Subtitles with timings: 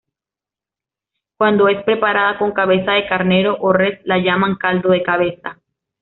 [1.37, 5.59] Cuando es preparada con cabeza de carnero o res, la llaman "caldo de cabeza".